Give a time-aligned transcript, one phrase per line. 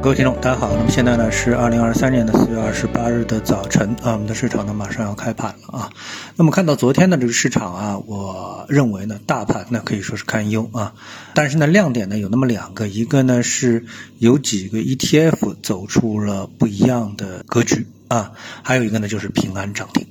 [0.00, 0.72] 各位听众，大家好。
[0.76, 5.90] 那么现在呢是二零二三年的四月二十八日的早晨啊，我们的市场呢马上要开盘了啊。
[6.36, 10.94] 那么看到昨天的这个市场啊，我认为呢大盘呢可以说是堪忧啊。
[11.34, 13.86] 但是呢亮点呢有那么两个，一个呢是
[14.18, 20.06] 有几个 ETF 走出了不一样的格局啊，还有一个呢就是平安涨停。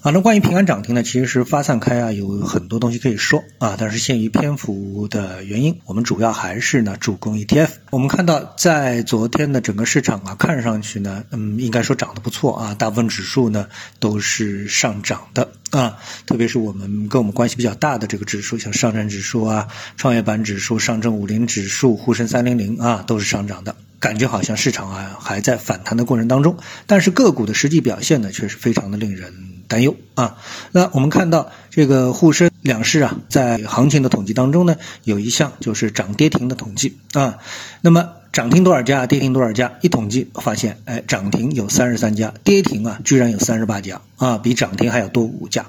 [0.00, 7.68] 啊，那关于平安涨停呢，其实是发散开啊，有很多东西可以说啊，但是限于篇幅的原因，我们主要还是呢主攻 ETF。
[7.90, 13.66] 我们看到在昨天的整个市场啊，看上去呢，嗯，应该说涨得不错啊，大部分指数呢
[13.98, 23.74] 都是上涨的啊，特别是我们跟我们关系比较大的这个指数，像上证指数啊、创业板指数、上证五零指数、沪深三零零啊，都是上涨的。
[23.98, 26.56] 感觉好像市场啊还在反弹的过程当中，
[26.86, 29.34] 但是个股的实际表现呢，却是非常的令人
[29.68, 30.38] 担忧啊。
[30.72, 37.38] 那我们看到这个沪深两市啊，在行情的统计当中呢，有一项就是涨跌停的统计啊。
[37.80, 39.74] 那么涨停多少家，跌停多少家？
[39.80, 45.66] 一统计发现，哎，涨停有三十三家，跌停啊居然有三十八家啊，比涨停还要多五家。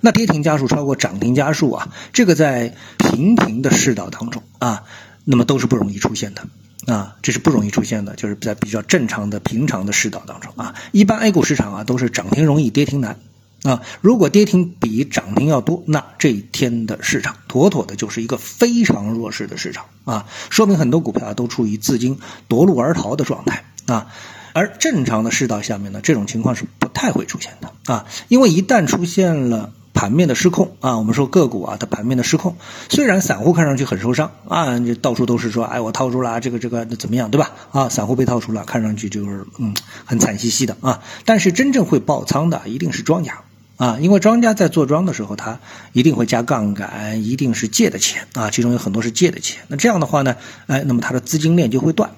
[0.00, 4.82] 那跌停家数超过涨停家数啊，这个在平平的世道当中啊，
[5.24, 6.42] 那么都是不容易出现的。
[6.86, 10.74] 啊，这是不容易出现的，就是在比较正常的、平常的世道当中啊。
[10.92, 13.18] 一般 A 股市场啊，都是涨停容易，跌停难
[13.64, 13.82] 啊。
[14.00, 24.06] 如果跌停比涨停要多，那这一天的市场妥妥的就是一个非常弱势的市场啊，说明很多股票啊都处于资金夺路而逃的状态啊。
[24.52, 29.72] 而正常的世道下面呢，这种情况是不太会出现的啊，因为一旦出现了。
[29.96, 32.56] 盘面的失控啊，我们说个股啊，它盘面的失控，
[32.90, 37.52] 虽然散户看上去很受伤啊，这到处都是说，哎，我套住了这个这个怎么样，对吧？
[37.70, 39.72] 啊，散户被套住了，看上去就是嗯
[40.04, 41.00] 很惨兮兮的啊。
[41.24, 43.42] 但是真正会爆仓的一定是庄家
[43.76, 45.58] 啊，因为庄家在做庄的时候，他
[45.92, 49.62] 一定会加杠杆，一定是借的钱啊，其中有很多是借的钱。
[49.68, 50.36] 那这样的话呢，
[50.66, 52.12] 哎，那么他的资金链就会断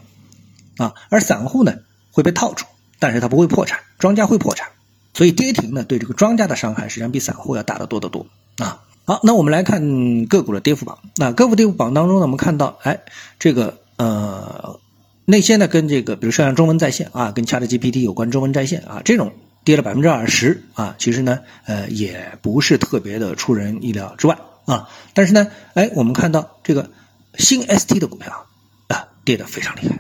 [0.77, 1.75] 啊，而散户呢
[2.13, 2.67] 会被套住，
[2.99, 4.69] 但是他不会破产，庄家会破产。
[5.15, 8.27] 所以跌停呢，对这个庄家的伤害实际上比散户要大得多得多
[8.59, 8.83] 啊。
[9.07, 10.99] 好，那我们来看个股的跌幅榜。
[11.17, 13.01] 那个股跌幅榜当中呢，我们看到，哎，
[13.39, 14.79] 这个呃，
[15.25, 19.33] 那些呢跟这个，比如说像中文在线啊，跟 ChatGPT 有关中文在线啊，这种
[19.67, 24.89] 跌了百分之二十啊，其实呢，呃，也不是特别的出人意料之外啊。
[25.13, 26.91] 但是呢，哎，我们看到这个
[27.37, 28.47] 新 ST 的股票
[28.89, 29.99] 啊，跌得非常厉害。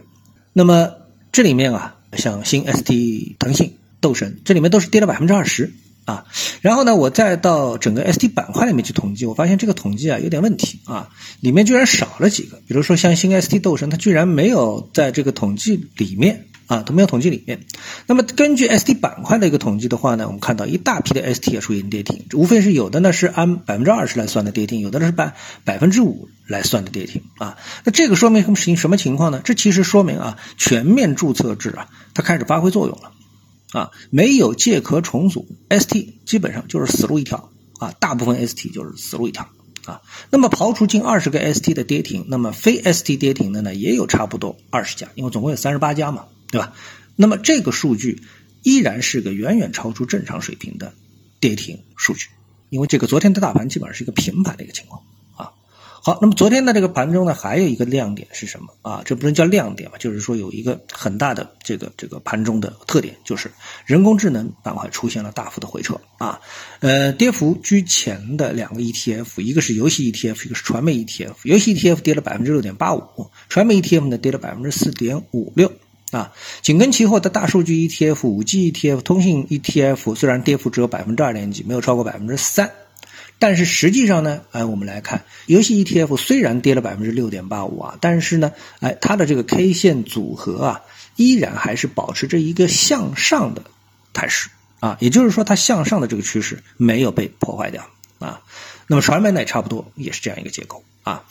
[0.54, 0.91] 那么
[1.32, 3.77] 这里面啊，像新 ST 腾讯。
[3.99, 5.72] 斗神这里面都是跌了百分之二十
[6.04, 6.27] 啊，
[6.60, 11.09] 然后呢，我再到整个 ST 板块里面去统计，我发现这个统计啊有点问题啊，
[11.41, 17.60] 里面居然少了几个，比如说像新 ST 斗神，它居然没有在这个统计里面啊，都没有统计里面。
[18.06, 25.34] 那么根据 ST 板块的一个统计的话呢，我们看到一大批的 ST 也出现跌停，无非是有的呢是按百分之二十来算的跌停，有的呢是按
[25.65, 27.56] 百分之五来算的跌停啊。
[27.84, 29.41] 那这个说明什么情什么情况呢？
[29.44, 33.12] 这其实说明啊，全面注册制啊，它开始发挥作用了。
[33.72, 37.50] 啊，没有借壳重组，ST 基本上就是死路一条
[37.81, 39.48] 啊，大部分 ST 就是死路一条
[39.84, 40.00] 啊。
[40.31, 46.75] 那么刨除近二十个 ST 的跌停，那么非 ST 跌停的呢，也有差不多二十家，因为总共有三十八家嘛，对吧？
[47.17, 48.23] 那么这个数据
[48.62, 50.93] 依然是个远远超出正常水平的
[51.41, 52.29] 跌停数据，
[52.69, 55.03] 因为这个昨天的大盘基本上是一个平盘的一个情况
[55.37, 55.53] 啊。
[56.03, 59.03] 好，那么昨天的这个盘中呢，还有一个亮点是什么啊？
[59.05, 59.97] 这不能叫亮点吧？
[59.99, 63.51] 就是说有一个很大的这个这个盘中的特点，就是
[63.87, 66.41] 人工智能板块出现了大幅的回撤啊。
[66.81, 71.34] 呃，跌幅居前的两个 ETF，一个是游戏 ETF，一个是传媒 ETF。
[71.43, 75.73] 游戏 ETF 跌了百分之六点八五，传媒 ETF 呢跌了百分之四点五六
[76.16, 76.32] 啊。
[76.62, 82.71] 紧跟其后的大数据 ETF、五 G ETF、通信 ETF，虽然跌幅只有百分之二点几，没有超过百分之三。
[83.38, 90.81] 但是实际上呢，哎，我们来看游戏 ETF 虽然跌了百分之六点八五啊，但是呢，哎，它的这个 K 线组合啊，
[91.16, 93.62] 依然还是保持着一个向上的
[94.15, 94.48] 态势
[94.81, 97.87] 啊，也就是说它向上的这个趋势没有被破坏掉
[98.21, 98.41] 啊。
[98.87, 101.25] 那么传媒呢，也差不多也是这样一个结构啊。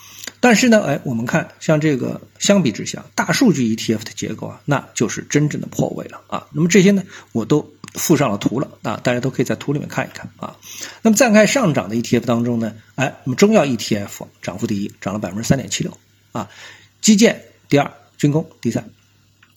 [0.46, 6.46] 但是呢，哎，我们看像这个相比之下，大数据 ETF 的结构啊，那就是真正的破位了啊。
[6.52, 10.56] 那么这些呢，我都附上了图了啊，大家都可以在图里面看一看啊。
[11.02, 15.98] 那么再看上涨的 ETF 当中呢，哎，那么中药 ETF 涨幅第一，涨了百分之三点七六
[16.32, 16.48] 啊，
[17.02, 18.88] 基建第二，军工第三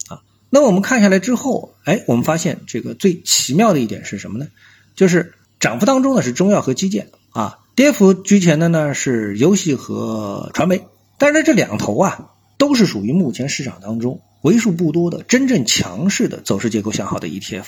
[0.08, 0.22] 啊。
[0.48, 4.48] 那我们看下来之后，哎，我们发现这个最奇妙的一点是什么呢？
[4.96, 7.58] 就是涨幅当中呢是中药和基建啊。
[7.78, 17.66] 跌幅居前的呢是游戏和传媒，但是这两头啊都是属于目前市场当中为数不多的真正强势的走势结构向好的 ETF，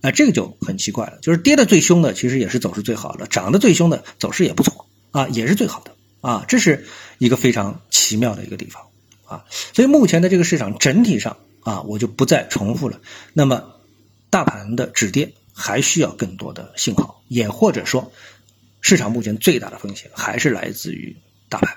[0.00, 6.84] 啊，这个就很奇怪了，就是跌的最凶的其实也是走势最好的，涨的最凶的走势也不错啊，也是最好的啊，这是
[7.18, 8.82] 一个非常奇妙的一个地方
[9.24, 13.00] 啊，所以目前的这个市场整体上啊，我就不再重复了。
[13.32, 13.62] 那么，
[14.30, 18.10] 大盘的止跌还需要更多的信号，也或者说，
[18.84, 21.16] 市场目前最大的风险还是来自于
[21.48, 21.74] 大盘，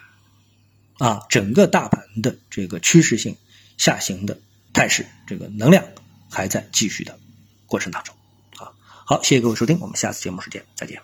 [0.98, 3.38] 啊，整个大盘的这个趋势性
[3.78, 4.38] 下行的
[4.74, 5.86] 态势，这个能量
[6.30, 7.18] 还在继续的
[7.66, 8.14] 过程当中，
[8.58, 8.74] 啊，
[9.06, 11.02] 好，谢谢各位收听，我们下次节目时间再见。